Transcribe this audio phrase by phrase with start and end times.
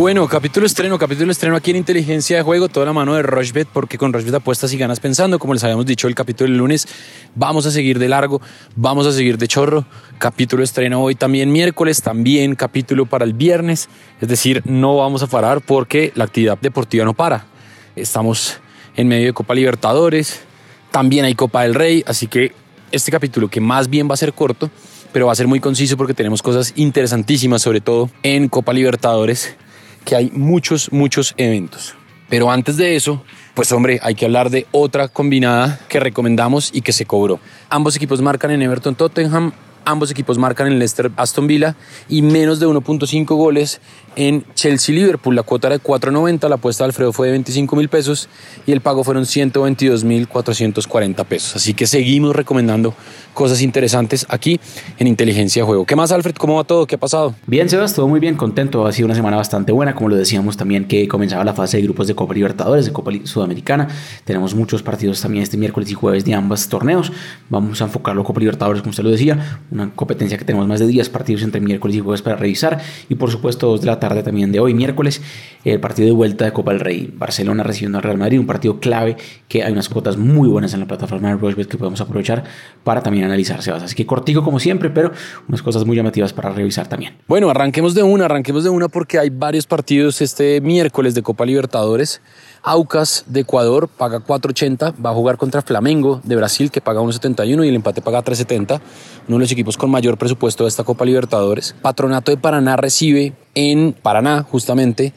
[0.00, 3.68] Bueno, capítulo estreno, capítulo estreno aquí en Inteligencia de Juego, toda la mano de Rushbet,
[3.70, 6.88] porque con Rushbet apuestas y ganas pensando, como les habíamos dicho el capítulo del lunes,
[7.34, 8.40] vamos a seguir de largo,
[8.76, 9.84] vamos a seguir de chorro,
[10.16, 13.90] capítulo estreno hoy también miércoles, también capítulo para el viernes,
[14.22, 17.44] es decir, no vamos a parar porque la actividad deportiva no para,
[17.94, 18.56] estamos
[18.96, 20.40] en medio de Copa Libertadores,
[20.90, 22.54] también hay Copa del Rey, así que
[22.90, 24.70] este capítulo que más bien va a ser corto,
[25.12, 29.56] pero va a ser muy conciso porque tenemos cosas interesantísimas, sobre todo en Copa Libertadores,
[30.04, 31.94] que hay muchos, muchos eventos.
[32.28, 36.82] Pero antes de eso, pues hombre, hay que hablar de otra combinada que recomendamos y
[36.82, 37.40] que se cobró.
[37.68, 39.52] Ambos equipos marcan en Everton Tottenham,
[39.84, 41.74] ambos equipos marcan en Leicester Aston Villa
[42.08, 43.80] y menos de 1.5 goles
[44.16, 45.34] en Chelsea Liverpool.
[45.34, 48.28] La cuota era de 4.90, la apuesta de Alfredo fue de 25 mil pesos
[48.66, 51.56] y el pago fueron 122 mil 440 pesos.
[51.56, 52.94] Así que seguimos recomendando
[53.34, 54.60] cosas interesantes aquí
[54.98, 55.84] en Inteligencia Juego.
[55.84, 56.34] ¿Qué más, Alfred?
[56.34, 56.86] ¿Cómo va todo?
[56.86, 57.34] ¿Qué ha pasado?
[57.46, 58.86] Bien, Sebas, todo muy bien, contento.
[58.86, 61.84] Ha sido una semana bastante buena, como lo decíamos también, que comenzaba la fase de
[61.84, 63.88] grupos de Copa Libertadores, de Copa Sudamericana.
[64.24, 67.12] Tenemos muchos partidos también este miércoles y jueves de ambos torneos.
[67.48, 70.86] Vamos a enfocarlo Copa Libertadores, como usted lo decía, una competencia que tenemos más de
[70.86, 72.80] 10 partidos entre miércoles y jueves para revisar.
[73.08, 75.22] Y por supuesto, dos de la tarde también de hoy, miércoles,
[75.64, 77.12] el partido de vuelta de Copa del Rey.
[77.14, 79.16] Barcelona recibiendo al Real Madrid, un partido clave
[79.48, 82.44] que hay unas cuotas muy buenas en la plataforma de Rochebet que podemos aprovechar
[82.82, 83.82] para también analizar, Sebas.
[83.82, 85.12] Así que cortico como siempre, pero
[85.48, 87.16] unas cosas muy llamativas para revisar también.
[87.28, 91.44] Bueno, arranquemos de una, arranquemos de una porque hay varios partidos este miércoles de Copa
[91.44, 92.20] Libertadores.
[92.62, 97.64] Aucas de Ecuador paga 4.80, va a jugar contra Flamengo de Brasil que paga 1.71
[97.64, 98.80] y el empate paga 3.70,
[99.28, 101.74] uno de los equipos con mayor presupuesto de esta Copa Libertadores.
[101.80, 105.12] Patronato de Paraná recibe en Paraná justamente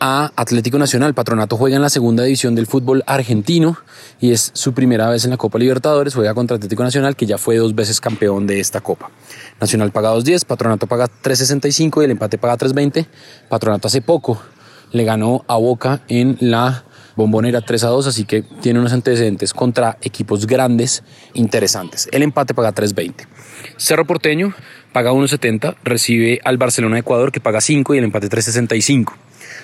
[0.00, 1.14] a Atlético Nacional.
[1.14, 3.78] Patronato juega en la segunda división del fútbol argentino
[4.20, 6.14] y es su primera vez en la Copa Libertadores.
[6.14, 9.10] Juega contra Atlético Nacional, que ya fue dos veces campeón de esta Copa.
[9.60, 13.06] Nacional paga 2.10, Patronato paga 3.65 y el empate paga 3.20.
[13.48, 14.40] Patronato hace poco
[14.92, 16.84] le ganó a Boca en la
[17.16, 21.02] Bombonera 3 a 2, así que tiene unos antecedentes contra equipos grandes
[21.34, 22.08] interesantes.
[22.12, 23.26] El empate paga 3.20.
[23.76, 24.54] Cerro Porteño
[24.92, 29.12] paga 1.70, recibe al Barcelona de Ecuador que paga 5 y el empate 3.65.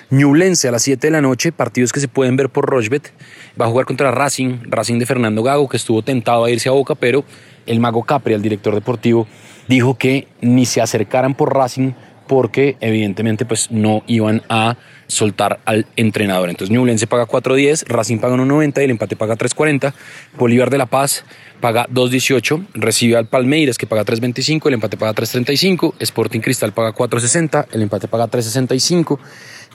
[0.09, 3.11] Ñublense a las 7 de la noche, partidos que se pueden ver por Rochbet.
[3.59, 6.73] Va a jugar contra Racing, Racing de Fernando Gago, que estuvo tentado a irse a
[6.73, 7.23] Boca, pero
[7.65, 9.27] el mago Capri, el director deportivo,
[9.67, 11.93] dijo que ni se acercaran por Racing
[12.27, 14.77] porque evidentemente pues no iban a
[15.07, 16.49] soltar al entrenador.
[16.49, 19.93] Entonces se paga 4.10, Racing paga 1.90 y el empate paga 3.40.
[20.37, 21.23] Bolívar de La Paz
[21.61, 26.93] paga 2.18, recibe al Palmeiras que paga 3.25, el empate paga 3.35, Sporting Cristal paga
[26.93, 29.19] 4.60, el empate paga 3.65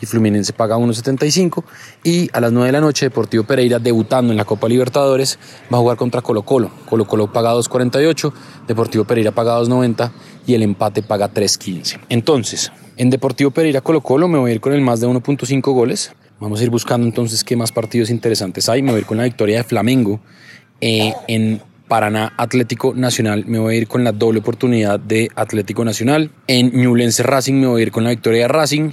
[0.01, 1.65] y Fluminense paga 1.75
[2.05, 5.39] y a las 9 de la noche Deportivo Pereira debutando en la Copa Libertadores
[5.73, 6.71] va a jugar contra Colo Colo.
[6.89, 8.33] Colo Colo paga 2.48,
[8.67, 10.11] Deportivo Pereira paga 2.90
[10.47, 12.01] y el empate paga 3.15.
[12.09, 15.61] Entonces, en Deportivo Pereira Colo Colo me voy a ir con el más de 1.5
[15.73, 16.13] goles.
[16.39, 18.83] Vamos a ir buscando entonces qué más partidos interesantes hay.
[18.83, 20.21] Me voy a ir con la victoria de Flamengo
[20.81, 21.61] eh, en
[21.91, 26.31] Paraná Atlético Nacional me voy a ir con la doble oportunidad de Atlético Nacional.
[26.47, 28.93] En Ñublense Racing me voy a ir con la victoria de Racing.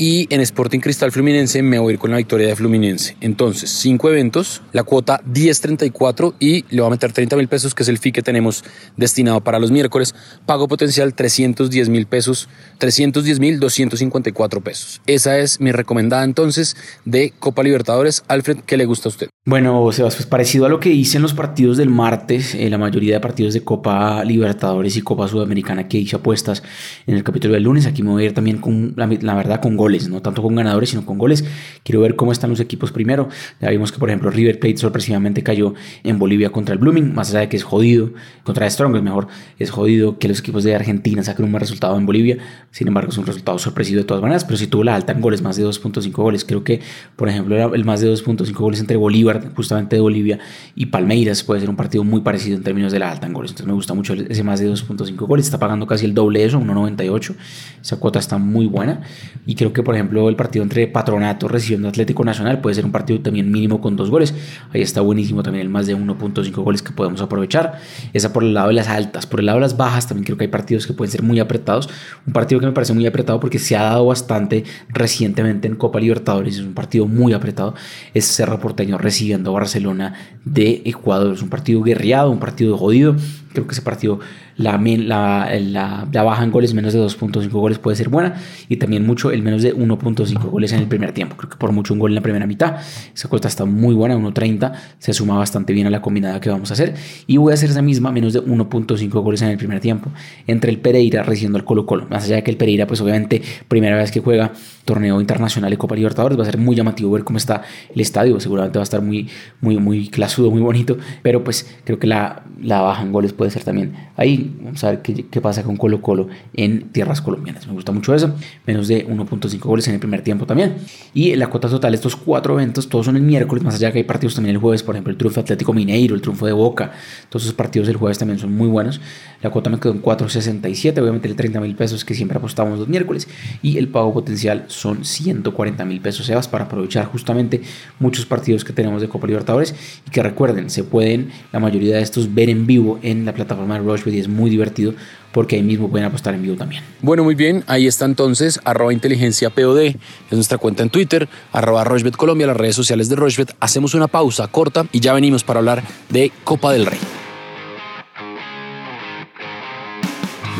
[0.00, 3.16] Y en Sporting Cristal Fluminense me voy a ir con la victoria de Fluminense.
[3.20, 7.82] Entonces, cinco eventos, la cuota 10.34 y le voy a meter 30 mil pesos, que
[7.82, 8.62] es el fee que tenemos
[8.96, 10.14] destinado para los miércoles.
[10.46, 12.48] Pago potencial 310 mil pesos,
[12.78, 15.00] 310 mil 254 pesos.
[15.08, 18.22] Esa es mi recomendada entonces de Copa Libertadores.
[18.28, 19.28] Alfred, ¿qué le gusta a usted?
[19.46, 22.78] Bueno, Sebas, pues parecido a lo que hice en los partidos del martes, eh, la
[22.78, 26.62] mayoría de partidos de Copa Libertadores y Copa Sudamericana que hice apuestas
[27.06, 29.60] en el capítulo del lunes, aquí me voy a ir también con, la, la verdad,
[29.60, 31.44] con gol no tanto con ganadores, sino con goles.
[31.82, 33.28] Quiero ver cómo están los equipos primero.
[33.60, 37.30] Ya vimos que, por ejemplo, River Plate sorpresivamente cayó en Bolivia contra el Blooming, más
[37.30, 38.10] allá de que es jodido,
[38.44, 39.28] contra Strong es mejor,
[39.58, 42.38] es jodido que los equipos de Argentina saquen un buen resultado en Bolivia.
[42.70, 45.20] Sin embargo, es un resultado sorpresivo de todas maneras, pero si tuvo la alta en
[45.20, 46.44] goles, más de 2.5 goles.
[46.44, 46.80] Creo que,
[47.16, 50.38] por ejemplo, el más de 2.5 goles entre Bolívar, justamente de Bolivia,
[50.74, 53.50] y Palmeiras puede ser un partido muy parecido en términos de la alta en goles.
[53.52, 55.46] Entonces me gusta mucho ese más de 2.5 goles.
[55.46, 57.34] Está pagando casi el doble de eso, 1.98.
[57.82, 59.02] Esa cuota está muy buena.
[59.46, 62.92] Y creo que, por ejemplo, el partido entre Patronato recibiendo Atlético Nacional puede ser un
[62.92, 64.34] partido también mínimo con dos goles.
[64.72, 67.80] Ahí está buenísimo también el más de 1.5 goles que podemos aprovechar.
[68.12, 69.26] Esa por el lado de las altas.
[69.26, 71.40] Por el lado de las bajas también creo que hay partidos que pueden ser muy
[71.40, 71.88] apretados.
[72.26, 76.00] Un partido que me parece muy apretado porque se ha dado bastante recientemente en Copa
[76.00, 76.56] Libertadores.
[76.56, 77.74] Es un partido muy apretado.
[78.14, 80.14] Es Cerro Porteño recibiendo Barcelona
[80.44, 81.34] de Ecuador.
[81.34, 83.16] Es un partido guerreado, un partido jodido
[83.52, 84.20] creo que ese partido,
[84.56, 88.36] la, la, la, baja en goles, menos de 2.5 goles puede ser buena.
[88.68, 91.36] Y también mucho el menos de 1.5 goles en el primer tiempo.
[91.36, 92.76] Creo que por mucho un gol en la primera mitad.
[93.14, 94.72] Esa cuota está muy buena, 1.30.
[94.98, 96.94] Se suma bastante bien a la combinada que vamos a hacer.
[97.26, 100.10] Y voy a hacer esa misma, menos de 1.5 goles en el primer tiempo.
[100.46, 102.06] Entre el Pereira recibiendo al Colo Colo.
[102.10, 104.52] Más allá de que el Pereira, pues obviamente, primera vez que juega
[104.84, 107.62] torneo internacional de Copa Libertadores, va a ser muy llamativo ver cómo está
[107.94, 108.40] el estadio.
[108.40, 109.28] Seguramente va a estar muy,
[109.60, 110.96] muy, muy clasudo, muy bonito.
[111.22, 114.54] Pero pues creo que la, la baja en goles puede ser también ahí.
[114.62, 117.66] Vamos a ver qué, qué pasa con Colo Colo en tierras colombianas.
[117.66, 118.34] Me gusta mucho eso.
[118.66, 120.76] Menos de 1.5 goles en el primer tiempo también.
[121.14, 124.04] Y la cuota total, estos cuatro eventos, todos son el miércoles, más allá que hay
[124.04, 126.92] partidos también el jueves, por ejemplo, el triunfo Atlético Mineiro, el triunfo de Boca.
[127.30, 129.00] Todos esos partidos el jueves también son muy buenos.
[129.40, 131.00] La cuota me quedó en 4.67.
[131.00, 133.28] Voy a meter 30 mil pesos que siempre apostamos los miércoles.
[133.62, 137.62] Y el pago potencial son 140 mil pesos, Sebas, para aprovechar justamente
[138.00, 139.74] muchos partidos que tenemos de Copa Libertadores.
[140.06, 143.74] Y que recuerden, se pueden la mayoría de estos ver en vivo en la plataforma
[143.74, 144.94] de Rushbet y es muy divertido
[145.32, 146.82] porque ahí mismo pueden apostar en vivo también.
[147.00, 149.96] Bueno, muy bien, ahí está entonces, arroba inteligencia POD, es
[150.32, 153.54] nuestra cuenta en Twitter, arroba Rochbet Colombia, las redes sociales de Rochbet.
[153.60, 156.98] Hacemos una pausa corta y ya venimos para hablar de Copa del Rey.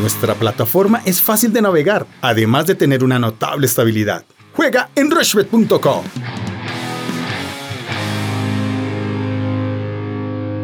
[0.01, 4.25] Nuestra plataforma es fácil de navegar, además de tener una notable estabilidad.
[4.55, 6.05] Juega en rushbet.com.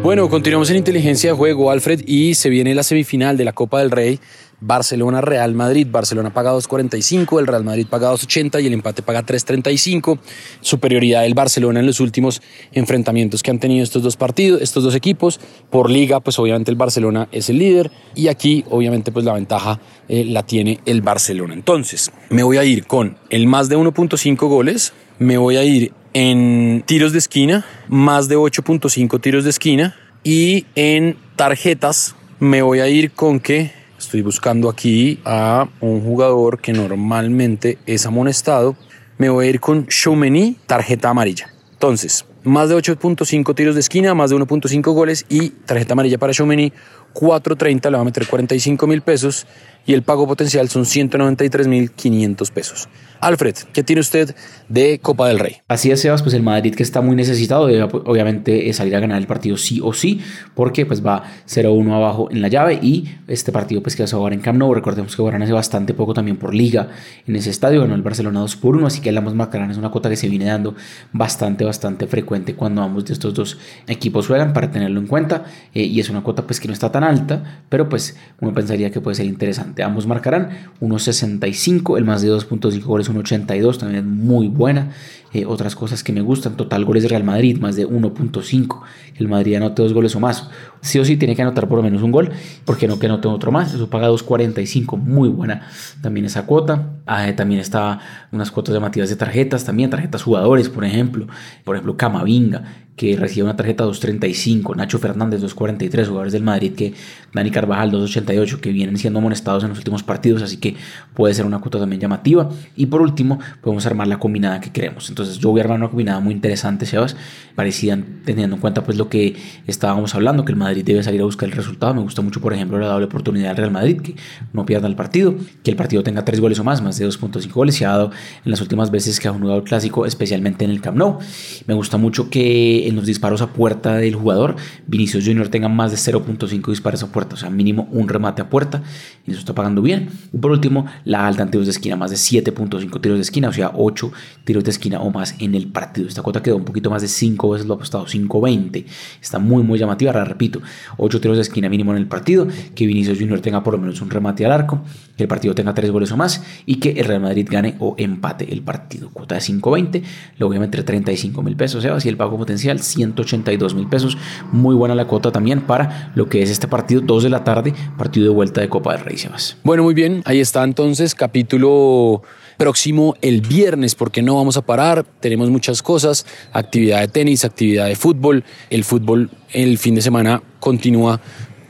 [0.04, 3.78] Bueno, continuamos en inteligencia de juego, Alfred, y se viene la semifinal de la Copa
[3.78, 4.20] del Rey.
[4.60, 5.86] Barcelona-Real Madrid.
[5.90, 10.18] Barcelona paga 2.45, el Real Madrid paga 2.80 y el empate paga 3.35.
[10.60, 12.42] Superioridad del Barcelona en los últimos
[12.72, 15.40] enfrentamientos que han tenido estos dos partidos, estos dos equipos.
[15.70, 19.80] Por liga, pues obviamente el Barcelona es el líder y aquí obviamente pues la ventaja
[20.10, 21.54] eh, la tiene el Barcelona.
[21.54, 25.94] Entonces, me voy a ir con el más de 1.5 goles, me voy a ir
[26.14, 29.94] en tiros de esquina, más de 8.5 tiros de esquina.
[30.22, 36.60] Y en tarjetas me voy a ir con que estoy buscando aquí a un jugador
[36.60, 38.76] que normalmente es amonestado.
[39.18, 41.52] Me voy a ir con Shoumeni, tarjeta amarilla.
[41.72, 46.32] Entonces, más de 8.5 tiros de esquina, más de 1.5 goles y tarjeta amarilla para
[46.32, 46.72] Shoumeni,
[47.14, 49.46] 4.30, le va a meter 45 mil pesos
[49.86, 52.88] y el pago potencial son 193 mil 500 pesos.
[53.20, 54.34] Alfred, ¿qué tiene usted
[54.68, 55.56] de Copa del Rey?
[55.68, 59.18] Así es, Sebas, pues el Madrid que está muy necesitado debe obviamente salir a ganar
[59.18, 60.20] el partido sí o sí,
[60.54, 64.12] porque pues va 0-1 abajo en la llave y este partido pues que va a
[64.12, 66.88] jugar en Camp Nou, recordemos que jugaron hace bastante poco también por liga
[67.26, 69.78] en ese estadio, ganó el Barcelona 2 por 1, así que el ambos marcarán es
[69.78, 70.74] una cuota que se viene dando
[71.12, 75.84] bastante, bastante frecuente cuando ambos de estos dos equipos juegan para tenerlo en cuenta eh,
[75.84, 79.00] y es una cuota pues que no está tan alta, pero pues uno pensaría que
[79.00, 79.82] puede ser interesante.
[79.82, 80.50] Ambos marcarán
[80.80, 84.90] 1.65, el más de 2.5 goles 1.82, también es muy buena.
[85.34, 88.82] Eh, otras cosas que me gustan, total goles de Real Madrid, más de 1.5.
[89.16, 90.48] El Madrid anote dos goles o más.
[90.80, 92.30] Sí o sí tiene que anotar por lo menos un gol,
[92.64, 93.74] porque no que anote otro más.
[93.74, 95.66] Eso paga 2.45, muy buena
[96.02, 96.90] también esa cuota.
[97.06, 97.98] Ah, también está
[98.30, 101.26] unas cuotas llamativas de tarjetas, también tarjetas jugadores, por ejemplo.
[101.64, 102.64] Por ejemplo, Camavinga, inga
[102.96, 106.94] que recibe una tarjeta 2.35, Nacho Fernández 2.43, jugadores del Madrid que
[107.32, 110.76] Dani Carvajal 2.88, que vienen siendo amonestados en los últimos partidos, así que
[111.14, 112.48] puede ser una cuota también llamativa.
[112.76, 115.08] Y por último, podemos armar la combinada que queremos.
[115.08, 117.16] Entonces yo voy a armar una combinada muy interesante, Sebas,
[117.56, 119.34] parecida teniendo en cuenta pues lo que
[119.66, 121.94] estábamos hablando, que el Madrid debe salir a buscar el resultado.
[121.94, 124.14] Me gusta mucho, por ejemplo, la doble oportunidad del Real Madrid, que
[124.52, 127.52] no pierda el partido, que el partido tenga tres goles o más, más de 2.5
[127.52, 128.10] goles, se ha dado
[128.44, 131.18] en las últimas veces que ha jugado el clásico, especialmente en el Camp Nou.
[131.66, 135.90] Me gusta mucho que en los disparos a puerta del jugador, Vinicius Junior tenga más
[135.90, 138.82] de 0.5 disparos a puerta, o sea, mínimo un remate a puerta,
[139.26, 140.08] y eso está pagando bien.
[140.32, 143.48] Y por último, la alta en tiros de esquina, más de 7.5 tiros de esquina,
[143.48, 144.12] o sea, 8
[144.44, 146.08] tiros de esquina o más en el partido.
[146.08, 148.84] Esta cuota quedó un poquito más de 5 veces lo ha apostado, 5.20.
[149.20, 150.60] Está muy, muy llamativa, ahora repito,
[150.96, 154.00] 8 tiros de esquina mínimo en el partido, que Vinicius Junior tenga por lo menos
[154.00, 154.82] un remate al arco,
[155.16, 157.94] que el partido tenga 3 goles o más y que el Real Madrid gane o
[157.98, 159.10] empate el partido.
[159.10, 160.02] Cuota de 5.20,
[160.38, 163.88] lo voy a meter 35 mil pesos, o sea, así el pago potencial 182 mil
[163.88, 164.16] pesos.
[164.52, 167.74] Muy buena la cuota también para lo que es este partido, 2 de la tarde,
[167.96, 169.56] partido de vuelta de Copa de Rey, Sebas.
[169.62, 172.22] Bueno, muy bien, ahí está entonces capítulo
[172.56, 175.04] próximo el viernes, porque no vamos a parar.
[175.20, 178.44] Tenemos muchas cosas, actividad de tenis, actividad de fútbol.
[178.70, 181.20] El fútbol el fin de semana continúa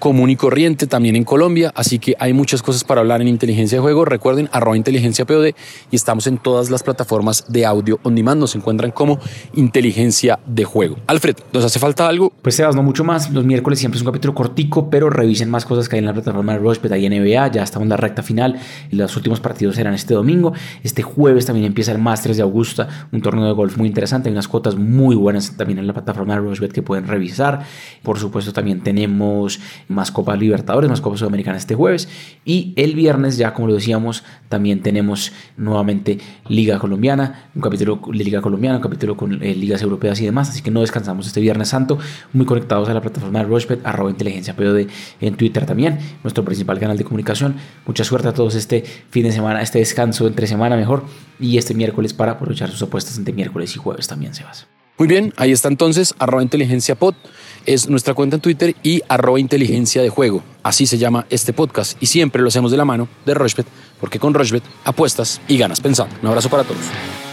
[0.04, 3.78] común y corriente también en Colombia, así que hay muchas cosas para hablar en inteligencia
[3.78, 4.04] de juego.
[4.04, 5.54] Recuerden, arroba inteligencia POD
[5.90, 8.38] y estamos en todas las plataformas de audio on demand.
[8.38, 9.18] Nos encuentran como
[9.54, 10.98] inteligencia de juego.
[11.06, 12.34] Alfred, ¿nos hace falta algo?
[12.42, 13.30] Pues Sebas, no mucho más.
[13.30, 16.12] Los miércoles siempre es un capítulo cortico, pero revisen más cosas que hay en la
[16.12, 18.60] plataforma de Rushbet, hay NBA, ya estamos en la recta final.
[18.90, 20.52] Los últimos partidos serán este domingo.
[20.82, 24.28] Este jueves también empieza el Masters de Augusta, un torneo de golf muy interesante.
[24.28, 27.64] Hay unas cuotas muy buenas también en la plataforma de Rushbet que pueden revisar.
[28.02, 29.60] Por supuesto, también tenemos
[29.94, 32.08] más Copa Libertadores, más Copa Sudamericana este jueves.
[32.44, 38.24] Y el viernes, ya como lo decíamos, también tenemos nuevamente Liga Colombiana, un capítulo de
[38.24, 40.50] Liga Colombiana, un capítulo con eh, ligas europeas y demás.
[40.50, 41.98] Así que no descansamos este Viernes Santo,
[42.32, 44.86] muy conectados a la plataforma de Rochbet, arroba inteligencia POD
[45.20, 47.56] en Twitter también, nuestro principal canal de comunicación.
[47.86, 51.04] Mucha suerte a todos este fin de semana, este descanso entre semana mejor
[51.40, 54.66] y este miércoles para aprovechar sus apuestas entre miércoles y jueves también, Sebas.
[54.96, 57.14] Muy bien, ahí está entonces, arroba inteligencia pod,
[57.66, 60.44] es nuestra cuenta en Twitter y arroba inteligencia de juego.
[60.62, 63.66] Así se llama este podcast y siempre lo hacemos de la mano de Rochbet,
[63.98, 66.14] porque con Rochbet apuestas y ganas pensando.
[66.22, 67.23] Un abrazo para todos.